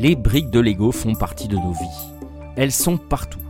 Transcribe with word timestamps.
Les 0.00 0.16
briques 0.16 0.48
de 0.48 0.60
Lego 0.60 0.92
font 0.92 1.14
partie 1.14 1.46
de 1.46 1.56
nos 1.56 1.72
vies. 1.72 2.14
Elles 2.56 2.72
sont 2.72 2.96
partout. 2.96 3.42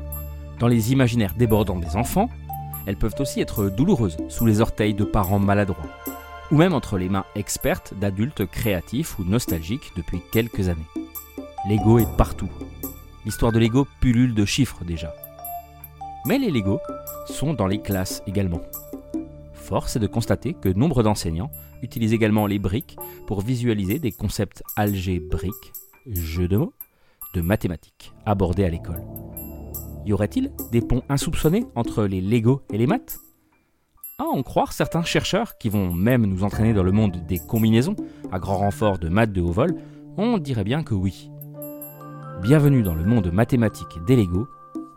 Dans 0.59 0.67
les 0.67 0.91
imaginaires 0.91 1.37
débordants 1.39 1.79
des 1.79 1.95
enfants, 1.95 2.29
elles 2.87 2.97
peuvent 2.97 3.15
aussi 3.21 3.41
être 3.41 3.69
douloureuses 3.69 4.17
sous 4.29 4.47
les 4.47 4.61
orteils 4.61 4.95
de 4.95 5.05
parents 5.05 5.39
maladroits, 5.39 5.89
ou 6.51 6.57
même 6.57 6.73
entre 6.73 6.99
les 6.99 7.09
mains 7.09 7.25
expertes 7.37 7.95
d'adultes 7.95 8.47
créatifs 8.47 9.17
ou 9.21 9.25
nostalgiques 9.25 9.93
depuis 9.97 10.21
quelques 10.33 10.69
années. 10.69 10.89
Lego 11.69 12.01
est 12.01 12.17
partout. 12.17 12.51
L'histoire 13.25 13.53
de 13.53 13.61
Lego 13.61 13.87
pullule 14.01 14.35
de 14.35 14.45
chiffres 14.45 14.83
déjà. 14.85 15.15
Mais 16.27 16.39
les 16.39 16.51
Lego 16.51 16.81
sont 17.27 17.55
dans 17.55 17.69
les 17.69 17.81
classes 17.81 18.25
également. 18.27 18.63
Force 19.55 19.95
est 19.95 20.01
de 20.01 20.09
constater 20.09 20.55
que 20.55 20.69
nombre 20.69 21.05
d'enseignants 21.05 21.53
utilisent 21.81 22.13
également 22.13 22.49
les 22.49 22.59
briques 22.59 22.97
pour 23.29 23.41
visualiser 23.41 24.01
des 24.01 24.11
concepts 24.11 24.65
algébriques, 24.75 25.73
jeux 26.15 26.49
de 26.49 26.57
mots, 26.57 26.73
de 27.35 27.41
mathématiques 27.41 28.13
abordés 28.27 28.65
à 28.65 28.71
l'école. 28.71 29.03
Y 30.07 30.13
aurait-il 30.13 30.51
des 30.73 30.81
ponts 30.81 31.03
insoupçonnés 31.09 31.67
entre 31.75 32.05
les 32.05 32.21
Lego 32.21 32.63
et 32.73 32.79
les 32.79 32.87
maths? 32.87 33.19
À 34.19 34.25
en 34.25 34.43
croire 34.43 34.73
certains 34.73 35.05
chercheurs 35.05 35.57
qui 35.59 35.69
vont 35.69 35.93
même 35.93 36.27
nous 36.27 36.45
entraîner 36.45 36.75
dans 36.75 36.83
le 36.83 36.93
monde 36.93 37.25
des 37.27 37.39
combinaisons, 37.39 37.97
à 38.33 38.39
grand 38.39 38.59
renfort 38.59 38.99
de 38.99 39.09
maths 39.09 39.33
de 39.33 39.41
haut 39.41 39.53
vol, 39.53 39.77
on 40.17 40.39
dirait 40.39 40.65
bien 40.65 40.83
que 40.83 40.95
oui. 40.95 41.31
Bienvenue 42.43 42.83
dans 42.83 42.95
le 42.95 43.05
monde 43.05 43.31
mathématique 43.33 44.03
des 44.07 44.17
Lego, 44.17 44.49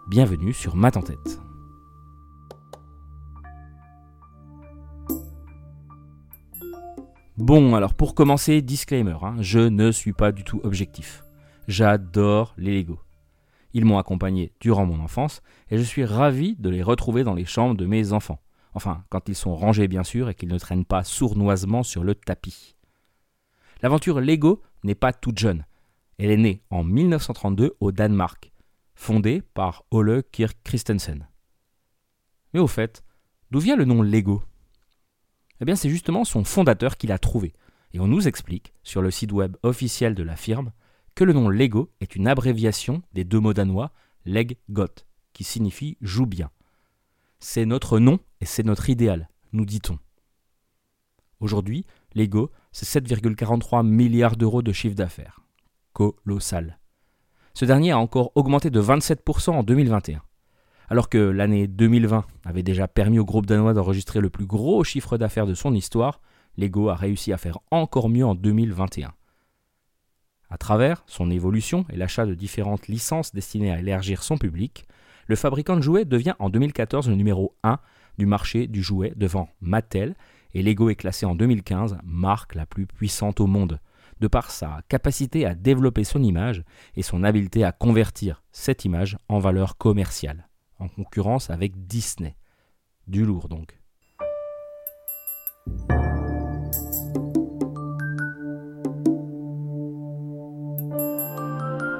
bienvenue 0.07 0.53
sur 0.53 0.75
Math 0.75 0.97
en 0.97 1.01
tête. 1.01 1.39
Bon, 7.43 7.75
alors 7.75 7.93
pour 7.93 8.15
commencer, 8.15 8.61
disclaimer, 8.61 9.17
hein, 9.21 9.35
je 9.41 9.59
ne 9.59 9.91
suis 9.91 10.13
pas 10.13 10.31
du 10.31 10.45
tout 10.45 10.61
objectif. 10.63 11.25
J'adore 11.67 12.53
les 12.55 12.77
Lego. 12.77 13.01
Ils 13.73 13.83
m'ont 13.83 13.97
accompagné 13.97 14.53
durant 14.61 14.85
mon 14.85 15.01
enfance 15.01 15.41
et 15.69 15.77
je 15.77 15.83
suis 15.83 16.05
ravi 16.05 16.55
de 16.55 16.69
les 16.69 16.81
retrouver 16.81 17.25
dans 17.25 17.33
les 17.33 17.43
chambres 17.43 17.75
de 17.75 17.85
mes 17.85 18.13
enfants. 18.13 18.39
Enfin, 18.75 19.03
quand 19.09 19.27
ils 19.27 19.35
sont 19.35 19.57
rangés 19.57 19.89
bien 19.89 20.05
sûr 20.05 20.29
et 20.29 20.35
qu'ils 20.35 20.47
ne 20.47 20.57
traînent 20.57 20.85
pas 20.85 21.03
sournoisement 21.03 21.83
sur 21.83 22.05
le 22.05 22.15
tapis. 22.15 22.77
L'aventure 23.81 24.21
Lego 24.21 24.61
n'est 24.85 24.95
pas 24.95 25.11
toute 25.11 25.37
jeune. 25.37 25.65
Elle 26.19 26.31
est 26.31 26.37
née 26.37 26.61
en 26.69 26.85
1932 26.85 27.75
au 27.81 27.91
Danemark, 27.91 28.53
fondée 28.95 29.41
par 29.53 29.83
Ole 29.91 30.23
Kirk 30.31 30.57
Christensen. 30.63 31.27
Mais 32.53 32.61
au 32.61 32.67
fait, 32.67 33.03
d'où 33.51 33.59
vient 33.59 33.75
le 33.75 33.83
nom 33.83 34.01
Lego? 34.01 34.43
Eh 35.61 35.65
bien, 35.65 35.75
c'est 35.75 35.89
justement 35.89 36.23
son 36.23 36.43
fondateur 36.43 36.97
qui 36.97 37.07
l'a 37.07 37.19
trouvé. 37.19 37.53
Et 37.93 37.99
on 37.99 38.07
nous 38.07 38.27
explique, 38.27 38.73
sur 38.83 39.01
le 39.01 39.11
site 39.11 39.31
web 39.31 39.55
officiel 39.63 40.15
de 40.15 40.23
la 40.23 40.35
firme, 40.35 40.71
que 41.15 41.23
le 41.23 41.33
nom 41.33 41.49
Lego 41.49 41.91
est 42.01 42.15
une 42.15 42.27
abréviation 42.27 43.03
des 43.13 43.23
deux 43.23 43.39
mots 43.39 43.53
danois 43.53 43.91
leg 44.25 44.57
got, 44.69 45.05
qui 45.33 45.43
signifie 45.43 45.97
joue 46.01 46.25
bien. 46.25 46.49
C'est 47.39 47.65
notre 47.65 47.99
nom 47.99 48.19
et 48.41 48.45
c'est 48.45 48.63
notre 48.63 48.89
idéal, 48.89 49.29
nous 49.51 49.65
dit-on. 49.65 49.99
Aujourd'hui, 51.39 51.85
Lego, 52.15 52.51
c'est 52.71 53.01
7,43 53.01 53.85
milliards 53.85 54.37
d'euros 54.37 54.61
de 54.61 54.71
chiffre 54.71 54.95
d'affaires. 54.95 55.41
Colossal. 55.91 56.79
Ce 57.53 57.65
dernier 57.65 57.91
a 57.91 57.99
encore 57.99 58.31
augmenté 58.35 58.69
de 58.69 58.81
27% 58.81 59.51
en 59.51 59.63
2021. 59.63 60.23
Alors 60.93 61.09
que 61.09 61.17
l'année 61.17 61.65
2020 61.65 62.23
avait 62.45 62.61
déjà 62.61 62.87
permis 62.87 63.17
au 63.17 63.25
groupe 63.25 63.47
danois 63.47 63.73
d'enregistrer 63.73 64.21
le 64.21 64.29
plus 64.29 64.45
gros 64.45 64.83
chiffre 64.83 65.17
d'affaires 65.17 65.47
de 65.47 65.55
son 65.55 65.73
histoire, 65.73 66.21
Lego 66.55 66.87
a 66.89 66.93
réussi 66.93 67.33
à 67.33 67.39
faire 67.39 67.57
encore 67.71 68.09
mieux 68.09 68.23
en 68.23 68.35
2021. 68.35 69.11
À 70.51 70.57
travers 70.59 71.03
son 71.07 71.31
évolution 71.31 71.83
et 71.91 71.97
l'achat 71.97 72.27
de 72.27 72.35
différentes 72.35 72.89
licences 72.89 73.33
destinées 73.33 73.71
à 73.71 73.79
élargir 73.79 74.21
son 74.21 74.37
public, 74.37 74.85
le 75.25 75.35
fabricant 75.35 75.77
de 75.77 75.81
jouets 75.81 76.05
devient 76.05 76.35
en 76.37 76.51
2014 76.51 77.09
le 77.09 77.15
numéro 77.15 77.55
1 77.63 77.79
du 78.19 78.27
marché 78.27 78.67
du 78.67 78.83
jouet 78.83 79.13
devant 79.15 79.49
Mattel 79.61 80.13
et 80.53 80.61
Lego 80.61 80.91
est 80.91 80.95
classé 80.95 81.25
en 81.25 81.33
2015 81.33 81.97
marque 82.03 82.53
la 82.53 82.67
plus 82.67 82.85
puissante 82.85 83.39
au 83.39 83.47
monde, 83.47 83.79
de 84.19 84.27
par 84.27 84.51
sa 84.51 84.83
capacité 84.89 85.47
à 85.47 85.55
développer 85.55 86.03
son 86.03 86.21
image 86.21 86.63
et 86.95 87.01
son 87.01 87.23
habileté 87.23 87.63
à 87.63 87.71
convertir 87.71 88.43
cette 88.51 88.85
image 88.85 89.17
en 89.27 89.39
valeur 89.39 89.75
commerciale, 89.79 90.49
en 90.79 90.87
concurrence 90.87 91.49
avec 91.49 91.85
Disney. 91.87 92.35
Du 93.07 93.25
lourd 93.25 93.49
donc. 93.49 93.79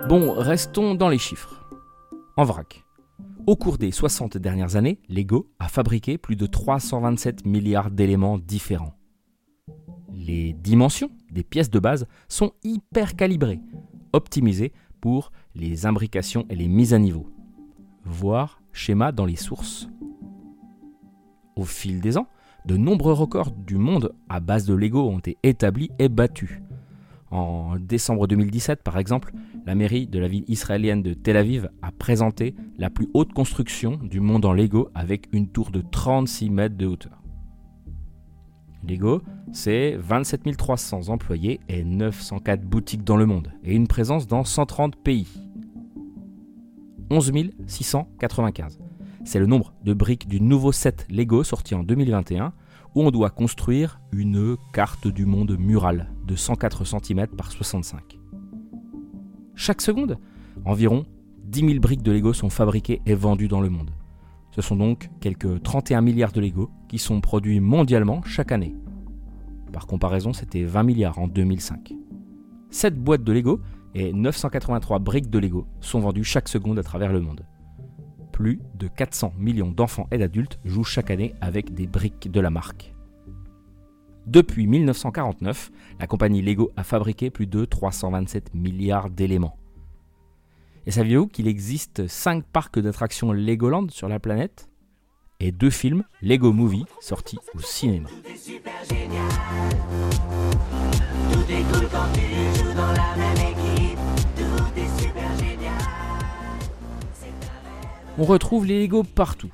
Bon, 0.10 0.34
restons 0.34 0.96
dans 0.96 1.10
les 1.10 1.18
chiffres. 1.18 1.66
En 2.38 2.44
vrac. 2.44 2.84
Au 3.46 3.56
cours 3.56 3.78
des 3.78 3.92
60 3.92 4.38
dernières 4.38 4.76
années, 4.78 5.00
Lego 5.10 5.50
a 5.60 5.68
fabriqué 5.68 6.18
plus 6.18 6.36
de 6.36 6.46
327 6.46 7.46
milliards 7.46 7.92
d'éléments 7.92 8.38
différents. 8.38 8.94
Les 10.14 10.54
dimensions 10.54 11.10
des 11.32 11.44
pièces 11.44 11.70
de 11.70 11.80
base 11.80 12.08
sont 12.30 12.54
hyper 12.64 13.16
calibrées, 13.16 13.60
optimisées 14.14 14.72
pour 15.02 15.32
les 15.56 15.86
imbrications 15.86 16.46
et 16.50 16.56
les 16.56 16.70
mises 16.70 16.94
à 16.94 17.00
niveau. 17.00 17.30
Voir 18.06 18.62
schéma 18.74 19.12
dans 19.12 19.26
les 19.26 19.36
sources. 19.36 19.88
Au 21.56 21.64
fil 21.64 22.02
des 22.02 22.18
ans, 22.18 22.28
de 22.66 22.76
nombreux 22.78 23.14
records 23.14 23.52
du 23.52 23.78
monde 23.78 24.14
à 24.30 24.40
base 24.40 24.66
de 24.66 24.74
Lego 24.74 25.08
ont 25.08 25.20
été 25.20 25.38
établis 25.44 25.92
et 26.00 26.10
battus. 26.10 26.62
En 27.32 27.78
décembre 27.80 28.28
2017, 28.28 28.84
par 28.84 28.98
exemple, 28.98 29.34
la 29.66 29.76
mairie 29.76 30.08
de 30.08 30.20
la 30.20 30.28
ville 30.28 30.46
israélienne 30.48 31.02
de 31.02 31.14
Tel 31.14 31.38
Aviv 31.38 31.70
a 31.82 31.92
présenté 31.92 32.56
la 32.78 32.90
plus 32.90 33.10
haute 33.14 33.34
construction 33.34 33.98
du 33.98 34.20
monde 34.20 34.46
en 34.46 34.54
Lego 34.54 34.90
avec 34.94 35.28
une 35.32 35.48
tour 35.48 35.72
de 35.72 35.82
36 35.82 36.50
mètres 36.50 36.78
de 36.78 36.86
hauteur. 36.86 37.24
Lego, 38.88 39.22
c'est 39.52 39.96
27 39.98 40.58
300 40.58 41.10
employés 41.10 41.60
et 41.70 41.84
904 41.84 42.62
boutiques 42.62 43.04
dans 43.04 43.18
le 43.18 43.26
monde 43.26 43.52
et 43.64 43.74
une 43.74 43.88
présence 43.88 44.28
dans 44.28 44.44
130 44.44 44.96
pays. 44.98 45.43
11 47.10 47.32
695. 47.68 48.80
C'est 49.26 49.40
le 49.40 49.46
nombre 49.46 49.74
de 49.84 49.94
briques 49.94 50.28
du 50.28 50.42
nouveau 50.42 50.72
set 50.72 51.06
Lego 51.10 51.44
sorti 51.44 51.76
en 51.76 51.84
2021 51.84 52.54
où 52.96 53.02
on 53.02 53.12
doit 53.12 53.30
construire 53.30 54.00
une 54.12 54.58
carte 54.74 55.08
du 55.08 55.26
monde 55.26 55.58
murale 55.58 56.12
de 56.28 56.36
104 56.36 56.86
cm 56.86 57.28
par 57.28 57.52
65. 57.52 58.20
Chaque 59.56 59.82
seconde, 59.82 60.18
environ 60.66 61.06
10 61.46 61.60
000 61.60 61.80
briques 61.80 62.04
de 62.04 62.12
Lego 62.12 62.34
sont 62.34 62.50
fabriquées 62.50 63.02
et 63.06 63.16
vendues 63.16 63.48
dans 63.48 63.62
le 63.62 63.70
monde. 63.70 63.92
Ce 64.52 64.62
sont 64.62 64.76
donc 64.76 65.10
quelques 65.20 65.64
31 65.64 66.02
milliards 66.02 66.32
de 66.32 66.42
Lego 66.42 66.70
qui 66.88 67.00
sont 67.00 67.22
produits 67.22 67.60
mondialement 67.60 68.22
chaque 68.24 68.52
année. 68.52 68.76
Par 69.72 69.88
comparaison, 69.88 70.34
c'était 70.34 70.64
20 70.64 70.84
milliards 70.84 71.18
en 71.18 71.28
2005. 71.28 71.94
7 72.70 72.96
boîtes 72.96 73.24
de 73.24 73.32
Lego 73.32 73.62
et 73.96 74.14
983 74.14 75.00
briques 75.00 75.30
de 75.30 75.40
Lego 75.40 75.68
sont 75.82 76.00
vendues 76.00 76.24
chaque 76.24 76.50
seconde 76.50 76.80
à 76.80 76.84
travers 76.84 77.14
le 77.14 77.22
monde. 77.22 77.46
Plus 78.32 78.60
de 78.76 78.88
400 78.88 79.34
millions 79.38 79.72
d'enfants 79.72 80.08
et 80.12 80.18
d'adultes 80.18 80.60
jouent 80.66 80.84
chaque 80.84 81.12
année 81.12 81.36
avec 81.42 81.74
des 81.74 81.88
briques 81.88 82.32
de 82.32 82.40
la 82.40 82.50
marque. 82.50 82.94
Depuis 84.26 84.68
1949, 84.68 85.72
la 86.00 86.08
compagnie 86.08 86.42
Lego 86.42 86.72
a 86.78 86.84
fabriqué 86.84 87.30
plus 87.30 87.46
de 87.46 87.66
327 87.66 88.54
milliards 88.54 89.10
d'éléments. 89.10 89.58
Et 90.86 90.92
saviez-vous 90.92 91.28
qu'il 91.28 91.48
existe 91.48 92.08
5 92.08 92.46
parcs 92.46 92.80
d'attractions 92.80 93.32
Legoland 93.32 93.88
sur 93.90 94.08
la 94.08 94.20
planète 94.20 94.70
Et 95.40 95.52
deux 95.52 95.70
films 95.70 96.04
Lego 96.22 96.52
Movie 96.52 96.86
sortis 97.00 97.38
au 97.54 97.60
cinéma? 97.60 98.10
On 108.20 108.26
retrouve 108.26 108.68
les 108.68 108.84
Lego 108.84 109.02
partout. 109.04 109.52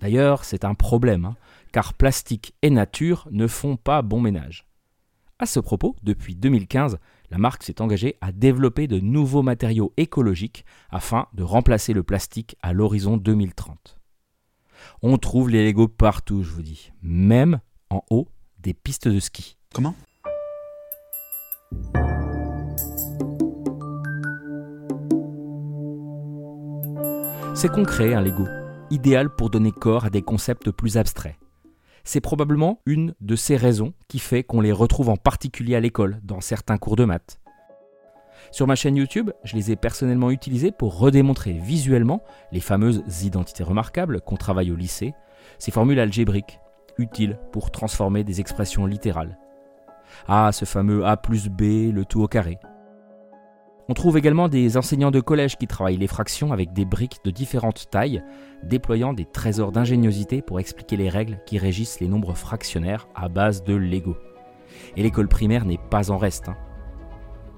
D'ailleurs, 0.00 0.44
c'est 0.44 0.64
un 0.64 0.74
problème, 0.74 1.24
hein, 1.24 1.36
car 1.70 1.94
plastique 1.94 2.52
et 2.60 2.68
nature 2.68 3.28
ne 3.30 3.46
font 3.46 3.76
pas 3.76 4.02
bon 4.02 4.20
ménage. 4.20 4.66
À 5.38 5.46
ce 5.46 5.60
propos, 5.60 5.94
depuis 6.02 6.34
2015, 6.34 6.98
la 7.30 7.38
marque 7.38 7.62
s'est 7.62 7.80
engagée 7.80 8.16
à 8.20 8.32
développer 8.32 8.88
de 8.88 8.98
nouveaux 8.98 9.42
matériaux 9.42 9.92
écologiques 9.96 10.64
afin 10.90 11.28
de 11.32 11.44
remplacer 11.44 11.92
le 11.92 12.02
plastique 12.02 12.56
à 12.60 12.72
l'horizon 12.72 13.16
2030. 13.16 14.00
On 15.02 15.16
trouve 15.16 15.48
les 15.48 15.64
Lego 15.64 15.86
partout, 15.86 16.42
je 16.42 16.50
vous 16.50 16.62
dis, 16.62 16.90
même 17.02 17.60
en 17.88 18.02
haut 18.10 18.26
des 18.58 18.74
pistes 18.74 19.06
de 19.06 19.20
ski. 19.20 19.56
Comment? 19.72 19.94
C'est 27.62 27.68
concret 27.68 28.12
un 28.12 28.20
Lego, 28.20 28.48
idéal 28.90 29.30
pour 29.30 29.48
donner 29.48 29.70
corps 29.70 30.06
à 30.06 30.10
des 30.10 30.22
concepts 30.22 30.72
plus 30.72 30.96
abstraits. 30.96 31.36
C'est 32.02 32.20
probablement 32.20 32.80
une 32.86 33.14
de 33.20 33.36
ces 33.36 33.56
raisons 33.56 33.94
qui 34.08 34.18
fait 34.18 34.42
qu'on 34.42 34.60
les 34.60 34.72
retrouve 34.72 35.10
en 35.10 35.16
particulier 35.16 35.76
à 35.76 35.80
l'école, 35.80 36.18
dans 36.24 36.40
certains 36.40 36.76
cours 36.76 36.96
de 36.96 37.04
maths. 37.04 37.38
Sur 38.50 38.66
ma 38.66 38.74
chaîne 38.74 38.96
YouTube, 38.96 39.30
je 39.44 39.54
les 39.54 39.70
ai 39.70 39.76
personnellement 39.76 40.32
utilisés 40.32 40.72
pour 40.72 40.98
redémontrer 40.98 41.52
visuellement 41.52 42.24
les 42.50 42.58
fameuses 42.58 43.04
identités 43.22 43.62
remarquables 43.62 44.22
qu'on 44.22 44.34
travaille 44.34 44.72
au 44.72 44.76
lycée, 44.76 45.14
ces 45.60 45.70
formules 45.70 46.00
algébriques, 46.00 46.58
utiles 46.98 47.38
pour 47.52 47.70
transformer 47.70 48.24
des 48.24 48.40
expressions 48.40 48.86
littérales. 48.86 49.38
Ah, 50.26 50.50
ce 50.50 50.64
fameux 50.64 51.06
A 51.06 51.16
plus 51.16 51.48
B, 51.48 51.92
le 51.92 52.04
tout 52.06 52.22
au 52.22 52.26
carré. 52.26 52.58
On 53.88 53.94
trouve 53.94 54.16
également 54.16 54.48
des 54.48 54.76
enseignants 54.76 55.10
de 55.10 55.20
collège 55.20 55.56
qui 55.56 55.66
travaillent 55.66 55.96
les 55.96 56.06
fractions 56.06 56.52
avec 56.52 56.72
des 56.72 56.84
briques 56.84 57.18
de 57.24 57.30
différentes 57.30 57.90
tailles, 57.90 58.22
déployant 58.62 59.12
des 59.12 59.24
trésors 59.24 59.72
d'ingéniosité 59.72 60.40
pour 60.40 60.60
expliquer 60.60 60.96
les 60.96 61.08
règles 61.08 61.40
qui 61.46 61.58
régissent 61.58 62.00
les 62.00 62.08
nombres 62.08 62.34
fractionnaires 62.34 63.08
à 63.14 63.28
base 63.28 63.64
de 63.64 63.74
Lego. 63.74 64.16
Et 64.96 65.02
l'école 65.02 65.28
primaire 65.28 65.64
n'est 65.64 65.80
pas 65.90 66.10
en 66.10 66.16
reste. 66.16 66.48
Hein 66.48 66.56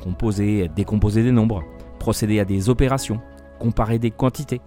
composer, 0.05 0.69
décomposer 0.69 1.23
des 1.23 1.33
nombres, 1.33 1.65
procéder 1.99 2.39
à 2.39 2.45
des 2.45 2.69
opérations, 2.69 3.23
comparer 3.59 3.99
des 3.99 4.11
quantités, 4.11 4.61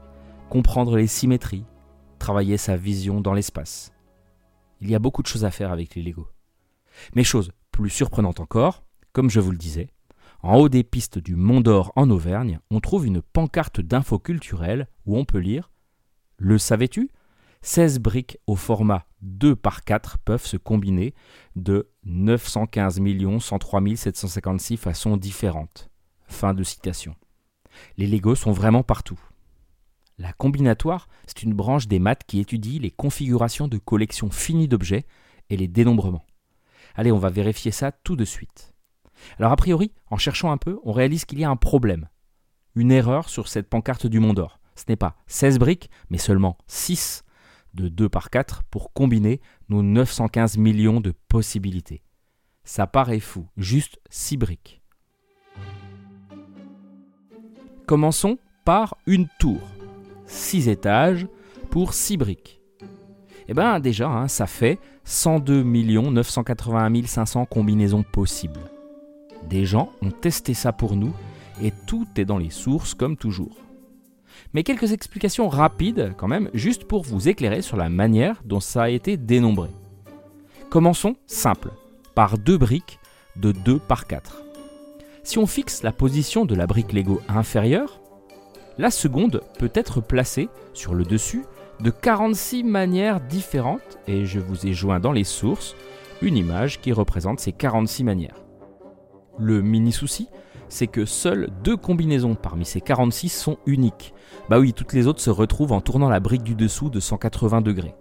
comprendre 0.49 0.97
les 0.97 1.05
symétries, 1.05 1.65
travailler 2.17 2.57
sa 2.57 2.75
vision 2.75 3.21
dans 3.21 3.33
l'espace. 3.33 3.93
Il 4.81 4.89
y 4.89 4.95
a 4.95 4.99
beaucoup 4.99 5.21
de 5.21 5.27
choses 5.27 5.45
à 5.45 5.51
faire 5.51 5.71
avec 5.71 5.93
les 5.93 6.01
Lego. 6.01 6.27
Mais 7.13 7.23
chose 7.23 7.51
plus 7.71 7.91
surprenante 7.91 8.39
encore, 8.39 8.83
comme 9.13 9.29
je 9.29 9.39
vous 9.39 9.51
le 9.51 9.57
disais, 9.57 9.89
en 10.43 10.57
haut 10.57 10.69
des 10.69 10.83
pistes 10.83 11.19
du 11.19 11.35
Mont 11.35 11.61
d'Or 11.61 11.91
en 11.95 12.09
Auvergne, 12.09 12.59
on 12.69 12.79
trouve 12.79 13.05
une 13.05 13.21
pancarte 13.21 13.81
d'infos 13.81 14.19
culturelles 14.19 14.87
où 15.05 15.17
on 15.17 15.25
peut 15.25 15.39
lire 15.39 15.71
Le 16.37 16.57
savais-tu? 16.57 17.09
16 17.61 17.99
briques 17.99 18.37
au 18.47 18.55
format 18.55 19.07
2 19.21 19.55
par 19.55 19.83
4 19.83 20.19
peuvent 20.19 20.45
se 20.45 20.57
combiner 20.57 21.13
de 21.55 21.89
915 22.05 23.01
103 23.39 23.81
756 23.95 24.77
façons 24.77 25.17
différentes. 25.17 25.89
Fin 26.27 26.53
de 26.53 26.63
citation. 26.63 27.15
Les 27.97 28.07
Legos 28.07 28.35
sont 28.35 28.51
vraiment 28.51 28.83
partout. 28.83 29.19
La 30.19 30.33
combinatoire, 30.33 31.07
c'est 31.25 31.43
une 31.43 31.53
branche 31.53 31.87
des 31.87 31.99
maths 31.99 32.23
qui 32.25 32.39
étudie 32.39 32.79
les 32.79 32.91
configurations 32.91 33.67
de 33.67 33.77
collections 33.77 34.31
finies 34.31 34.67
d'objets 34.67 35.05
et 35.49 35.57
les 35.57 35.67
dénombrements. 35.67 36.25
Allez, 36.95 37.11
on 37.11 37.19
va 37.19 37.29
vérifier 37.29 37.71
ça 37.71 37.91
tout 37.91 38.15
de 38.15 38.25
suite. 38.25 38.73
Alors 39.39 39.51
a 39.51 39.55
priori, 39.55 39.91
en 40.09 40.17
cherchant 40.17 40.51
un 40.51 40.57
peu, 40.57 40.79
on 40.83 40.91
réalise 40.91 41.25
qu'il 41.25 41.39
y 41.39 41.43
a 41.43 41.49
un 41.49 41.55
problème. 41.55 42.09
Une 42.75 42.91
erreur 42.91 43.29
sur 43.29 43.47
cette 43.47 43.69
pancarte 43.69 44.07
du 44.07 44.19
Mont 44.19 44.33
d'Or. 44.33 44.59
Ce 44.75 44.83
n'est 44.87 44.95
pas 44.95 45.15
16 45.27 45.59
briques, 45.59 45.89
mais 46.09 46.17
seulement 46.17 46.57
6 46.67 47.23
de 47.73 47.87
2 47.87 48.09
par 48.09 48.29
4 48.29 48.63
pour 48.63 48.93
combiner 48.93 49.41
nos 49.69 49.81
915 49.81 50.57
millions 50.57 51.01
de 51.01 51.13
possibilités. 51.27 52.03
Ça 52.63 52.85
paraît 52.85 53.19
fou, 53.19 53.47
juste 53.57 53.99
6 54.09 54.37
briques. 54.37 54.81
Commençons 57.85 58.37
par 58.65 58.97
une 59.05 59.27
tour. 59.39 59.61
6 60.25 60.67
étages 60.67 61.27
pour 61.71 61.93
6 61.93 62.17
briques. 62.17 62.61
Eh 63.47 63.53
bien 63.53 63.79
déjà, 63.79 64.09
hein, 64.09 64.27
ça 64.27 64.45
fait 64.45 64.79
102 65.05 65.63
981 65.63 67.03
500 67.05 67.45
combinaisons 67.45 68.03
possibles. 68.03 68.59
Des 69.49 69.65
gens 69.65 69.91
ont 70.01 70.11
testé 70.11 70.53
ça 70.53 70.71
pour 70.71 70.95
nous 70.95 71.13
et 71.61 71.71
tout 71.85 72.07
est 72.17 72.25
dans 72.25 72.37
les 72.37 72.49
sources 72.49 72.93
comme 72.93 73.17
toujours 73.17 73.57
mais 74.53 74.63
quelques 74.63 74.91
explications 74.91 75.49
rapides 75.49 76.13
quand 76.17 76.27
même, 76.27 76.49
juste 76.53 76.85
pour 76.85 77.03
vous 77.03 77.29
éclairer 77.29 77.61
sur 77.61 77.77
la 77.77 77.89
manière 77.89 78.41
dont 78.45 78.59
ça 78.59 78.83
a 78.83 78.89
été 78.89 79.17
dénombré. 79.17 79.69
Commençons 80.69 81.15
simple, 81.27 81.71
par 82.15 82.37
deux 82.37 82.57
briques 82.57 82.99
de 83.35 83.51
2 83.51 83.79
par 83.79 84.07
4. 84.07 84.43
Si 85.23 85.37
on 85.37 85.45
fixe 85.45 85.83
la 85.83 85.91
position 85.91 86.45
de 86.45 86.55
la 86.55 86.67
brique 86.67 86.93
Lego 86.93 87.21
inférieure, 87.27 87.99
la 88.77 88.91
seconde 88.91 89.41
peut 89.59 89.71
être 89.73 90.01
placée 90.01 90.49
sur 90.73 90.93
le 90.93 91.03
dessus 91.03 91.43
de 91.79 91.89
46 91.89 92.63
manières 92.63 93.19
différentes 93.19 93.99
et 94.07 94.25
je 94.25 94.39
vous 94.39 94.65
ai 94.65 94.73
joint 94.73 94.99
dans 94.99 95.11
les 95.11 95.23
sources 95.23 95.75
une 96.21 96.37
image 96.37 96.81
qui 96.81 96.91
représente 96.91 97.39
ces 97.39 97.51
46 97.51 98.03
manières. 98.03 98.46
Le 99.39 99.61
mini 99.61 99.91
souci, 99.91 100.29
c'est 100.69 100.87
que 100.87 101.05
seules 101.05 101.49
deux 101.63 101.77
combinaisons 101.77 102.35
parmi 102.35 102.65
ces 102.65 102.81
46 102.81 103.29
sont 103.29 103.57
uniques. 103.65 104.13
Bah 104.49 104.59
oui, 104.59 104.73
toutes 104.73 104.93
les 104.93 105.07
autres 105.07 105.21
se 105.21 105.29
retrouvent 105.29 105.73
en 105.73 105.81
tournant 105.81 106.09
la 106.09 106.19
brique 106.19 106.43
du 106.43 106.55
dessous 106.55 106.89
de 106.89 106.99
180 106.99 107.61
degrés. 107.61 107.95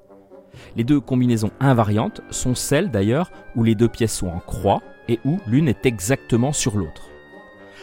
Les 0.76 0.84
deux 0.84 1.00
combinaisons 1.00 1.50
invariantes 1.60 2.22
sont 2.30 2.54
celles 2.54 2.90
d'ailleurs 2.90 3.30
où 3.54 3.62
les 3.62 3.74
deux 3.74 3.88
pièces 3.88 4.16
sont 4.16 4.28
en 4.28 4.38
croix 4.38 4.82
et 5.08 5.20
où 5.24 5.38
l'une 5.46 5.68
est 5.68 5.86
exactement 5.86 6.52
sur 6.52 6.76
l'autre. 6.76 7.08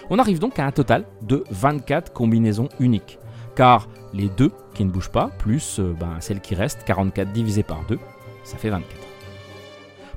On 0.10 0.20
arrive 0.20 0.40
donc 0.40 0.60
à 0.60 0.66
un 0.66 0.72
total 0.72 1.06
de 1.22 1.44
24 1.52 2.12
combinaisons 2.12 2.70
uniques, 2.80 3.20
car 3.56 3.88
les 4.14 4.30
deux 4.30 4.52
qui 4.74 4.84
ne 4.84 4.90
bougent 4.90 5.12
pas, 5.12 5.30
plus 5.38 5.80
euh, 5.80 5.94
ben, 5.98 6.18
celle 6.20 6.42
qui 6.42 6.56
reste, 6.56 6.84
44 6.86 7.32
divisé 7.32 7.64
par 7.64 7.86
2, 7.88 8.00
ça 8.44 8.58
fait 8.58 8.70
24. 8.70 9.13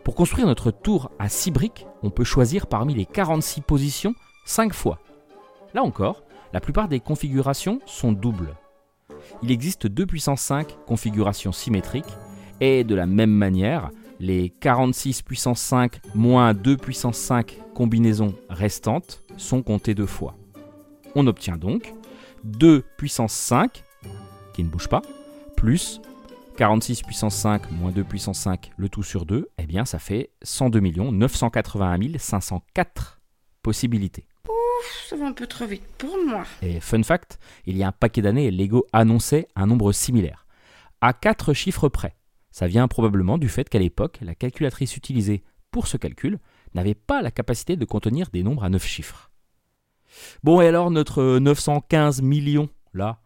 Pour 0.06 0.14
construire 0.14 0.47
notre 0.47 0.70
tour 0.70 1.11
à 1.19 1.29
6 1.29 1.50
briques, 1.50 1.85
on 2.05 2.11
peut 2.11 2.23
choisir 2.23 2.69
parmi 2.69 2.94
les 2.94 3.06
46 3.06 3.62
positions 3.62 4.14
5 4.44 4.73
fois. 4.73 5.00
Là 5.75 5.82
encore, 5.82 6.23
la 6.53 6.61
plupart 6.61 6.87
des 6.87 7.00
configurations 7.00 7.81
sont 7.87 8.12
doubles. 8.12 8.55
Il 9.43 9.50
existe 9.50 9.88
2 9.88 10.06
puissance 10.06 10.43
5 10.43 10.76
configurations 10.87 11.50
symétriques 11.50 12.17
et 12.61 12.85
de 12.85 12.94
la 12.94 13.06
même 13.06 13.32
manière, 13.32 13.91
les 14.20 14.50
46 14.50 15.23
puissance 15.23 15.61
5 15.61 15.99
moins 16.14 16.55
2 16.55 16.76
puissance 16.76 17.19
5 17.19 17.59
combinaisons 17.75 18.37
restantes 18.49 19.25
sont 19.37 19.64
comptées 19.64 19.97
deux 19.97 20.06
fois. 20.06 20.37
On 21.17 21.26
obtient 21.26 21.56
donc 21.56 21.94
2 22.44 22.85
puissance 22.97 23.32
5, 23.32 23.82
qui 24.55 24.62
ne 24.62 24.69
bouge 24.69 24.87
pas, 24.87 25.02
plus 25.56 26.00
46 26.56 27.03
puissance 27.03 27.37
5 27.37 27.70
moins 27.73 27.93
2 27.93 28.03
puissance 28.05 28.38
5, 28.38 28.73
le 28.76 28.88
tout 28.88 29.03
sur 29.03 29.26
2, 29.26 29.49
eh 29.58 29.67
bien 29.67 29.85
ça 29.85 29.99
fait 29.99 30.31
102 30.43 30.81
981 30.81 32.19
504 32.19 33.20
possibilités 33.62 34.26
ça 35.08 35.17
va 35.17 35.26
un 35.26 35.32
peu 35.32 35.47
trop 35.47 35.67
vite 35.67 35.87
pour 35.99 36.17
moi. 36.26 36.44
Et 36.62 36.81
fun 36.81 37.03
fact, 37.03 37.38
il 37.64 37.76
y 37.76 37.82
a 37.82 37.88
un 37.88 37.93
paquet 37.93 38.23
d'années, 38.23 38.50
Lego 38.50 38.87
annonçait 38.93 39.49
un 39.56 39.67
nombre 39.67 39.93
similaire. 39.93 40.47
À 41.00 41.12
4 41.12 41.53
chiffres 41.53 41.88
près. 41.88 42.17
Ça 42.50 42.67
vient 42.67 42.88
probablement 42.88 43.38
du 43.38 43.49
fait 43.49 43.69
qu'à 43.69 43.79
l'époque, 43.79 44.19
la 44.23 44.35
calculatrice 44.35 44.97
utilisée 44.97 45.43
pour 45.70 45.87
ce 45.87 45.97
calcul 45.97 46.38
n'avait 46.75 46.95
pas 46.95 47.23
la 47.23 47.30
capacité 47.30 47.76
de 47.76 47.85
contenir 47.85 48.30
des 48.30 48.42
nombres 48.42 48.64
à 48.64 48.69
9 48.69 48.85
chiffres. 48.85 49.30
Bon, 50.42 50.61
et 50.61 50.66
alors 50.66 50.90
notre 50.90 51.38
915 51.38 52.23
millions, 52.23 52.69
là 52.95 53.21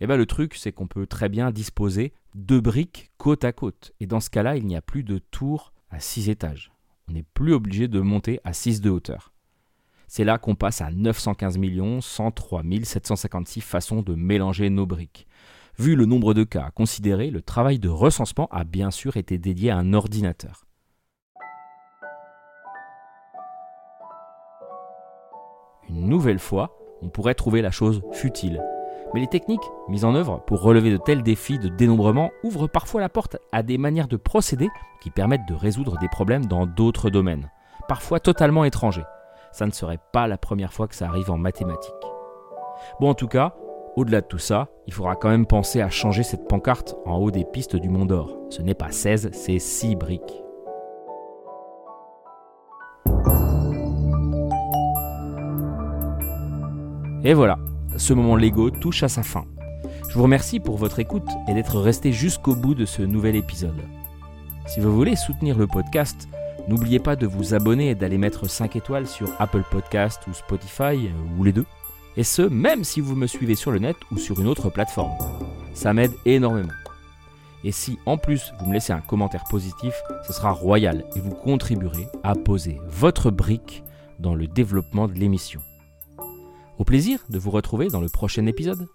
Eh 0.00 0.06
bien 0.06 0.16
le 0.16 0.26
truc, 0.26 0.54
c'est 0.54 0.72
qu'on 0.72 0.86
peut 0.86 1.06
très 1.06 1.28
bien 1.28 1.50
disposer 1.50 2.12
de 2.34 2.58
briques 2.58 3.10
côte 3.16 3.44
à 3.44 3.52
côte. 3.52 3.92
Et 4.00 4.06
dans 4.06 4.20
ce 4.20 4.30
cas-là, 4.30 4.56
il 4.56 4.66
n'y 4.66 4.76
a 4.76 4.82
plus 4.82 5.04
de 5.04 5.18
tour 5.18 5.72
à 5.90 6.00
6 6.00 6.30
étages. 6.30 6.72
On 7.08 7.12
n'est 7.12 7.24
plus 7.34 7.52
obligé 7.52 7.88
de 7.88 8.00
monter 8.00 8.40
à 8.44 8.52
6 8.52 8.80
de 8.80 8.90
hauteur. 8.90 9.32
C'est 10.06 10.24
là 10.24 10.38
qu'on 10.38 10.54
passe 10.54 10.80
à 10.80 10.90
915 10.90 11.58
103 12.00 12.62
756 12.82 13.60
façons 13.60 14.02
de 14.02 14.14
mélanger 14.14 14.70
nos 14.70 14.86
briques. 14.86 15.26
Vu 15.78 15.96
le 15.96 16.06
nombre 16.06 16.34
de 16.34 16.44
cas 16.44 16.66
à 16.66 16.70
considérer, 16.70 17.30
le 17.30 17.42
travail 17.42 17.78
de 17.78 17.88
recensement 17.88 18.48
a 18.52 18.64
bien 18.64 18.90
sûr 18.90 19.16
été 19.16 19.38
dédié 19.38 19.70
à 19.70 19.78
un 19.78 19.92
ordinateur. 19.92 20.66
Une 25.88 26.08
nouvelle 26.08 26.38
fois, 26.38 26.78
on 27.02 27.08
pourrait 27.08 27.34
trouver 27.34 27.60
la 27.60 27.70
chose 27.70 28.02
futile. 28.12 28.62
Mais 29.14 29.20
les 29.20 29.28
techniques 29.28 29.70
mises 29.88 30.04
en 30.04 30.14
œuvre 30.14 30.42
pour 30.46 30.60
relever 30.60 30.90
de 30.90 30.98
tels 30.98 31.22
défis 31.22 31.58
de 31.58 31.68
dénombrement 31.68 32.30
ouvrent 32.42 32.66
parfois 32.66 33.00
la 33.00 33.08
porte 33.08 33.38
à 33.52 33.62
des 33.62 33.78
manières 33.78 34.08
de 34.08 34.16
procéder 34.16 34.68
qui 35.00 35.10
permettent 35.10 35.48
de 35.48 35.54
résoudre 35.54 35.96
des 35.98 36.08
problèmes 36.08 36.44
dans 36.44 36.66
d'autres 36.66 37.08
domaines, 37.08 37.50
parfois 37.88 38.20
totalement 38.20 38.64
étrangers 38.64 39.04
ça 39.54 39.66
ne 39.66 39.70
serait 39.70 40.00
pas 40.12 40.26
la 40.26 40.36
première 40.36 40.72
fois 40.72 40.88
que 40.88 40.96
ça 40.96 41.06
arrive 41.06 41.30
en 41.30 41.38
mathématiques. 41.38 41.94
Bon, 42.98 43.08
en 43.08 43.14
tout 43.14 43.28
cas, 43.28 43.54
au-delà 43.94 44.20
de 44.20 44.26
tout 44.26 44.38
ça, 44.38 44.68
il 44.88 44.92
faudra 44.92 45.14
quand 45.14 45.28
même 45.28 45.46
penser 45.46 45.80
à 45.80 45.90
changer 45.90 46.24
cette 46.24 46.48
pancarte 46.48 46.96
en 47.06 47.18
haut 47.18 47.30
des 47.30 47.44
pistes 47.44 47.76
du 47.76 47.88
Mont 47.88 48.04
d'Or. 48.04 48.36
Ce 48.50 48.62
n'est 48.62 48.74
pas 48.74 48.90
16, 48.90 49.30
c'est 49.32 49.60
6 49.60 49.94
briques. 49.94 50.42
Et 57.22 57.32
voilà, 57.32 57.56
ce 57.96 58.12
moment 58.12 58.36
Lego 58.36 58.70
touche 58.70 59.02
à 59.02 59.08
sa 59.08 59.22
fin. 59.22 59.44
Je 60.08 60.14
vous 60.14 60.22
remercie 60.22 60.60
pour 60.60 60.76
votre 60.76 61.00
écoute 61.00 61.28
et 61.48 61.54
d'être 61.54 61.80
resté 61.80 62.12
jusqu'au 62.12 62.54
bout 62.54 62.74
de 62.74 62.84
ce 62.84 63.02
nouvel 63.02 63.36
épisode. 63.36 63.80
Si 64.66 64.80
vous 64.80 64.94
voulez 64.94 65.16
soutenir 65.16 65.58
le 65.58 65.66
podcast, 65.66 66.28
N'oubliez 66.66 66.98
pas 66.98 67.14
de 67.14 67.26
vous 67.26 67.54
abonner 67.54 67.90
et 67.90 67.94
d'aller 67.94 68.16
mettre 68.16 68.48
5 68.48 68.76
étoiles 68.76 69.06
sur 69.06 69.28
Apple 69.38 69.64
Podcast 69.70 70.22
ou 70.28 70.32
Spotify, 70.32 71.08
euh, 71.08 71.38
ou 71.38 71.44
les 71.44 71.52
deux. 71.52 71.66
Et 72.16 72.24
ce, 72.24 72.42
même 72.42 72.84
si 72.84 73.00
vous 73.00 73.16
me 73.16 73.26
suivez 73.26 73.54
sur 73.54 73.70
le 73.70 73.80
net 73.80 73.96
ou 74.10 74.16
sur 74.16 74.40
une 74.40 74.46
autre 74.46 74.70
plateforme. 74.70 75.12
Ça 75.74 75.92
m'aide 75.92 76.12
énormément. 76.24 76.72
Et 77.64 77.72
si 77.72 77.98
en 78.06 78.16
plus 78.16 78.52
vous 78.58 78.66
me 78.66 78.74
laissez 78.74 78.92
un 78.92 79.00
commentaire 79.00 79.44
positif, 79.50 79.94
ce 80.26 80.32
sera 80.32 80.52
royal 80.52 81.04
et 81.16 81.20
vous 81.20 81.34
contribuerez 81.34 82.06
à 82.22 82.34
poser 82.34 82.80
votre 82.86 83.30
brique 83.30 83.82
dans 84.18 84.34
le 84.34 84.46
développement 84.46 85.08
de 85.08 85.14
l'émission. 85.14 85.60
Au 86.78 86.84
plaisir 86.84 87.20
de 87.30 87.38
vous 87.38 87.50
retrouver 87.50 87.88
dans 87.88 88.00
le 88.00 88.08
prochain 88.08 88.46
épisode. 88.46 88.88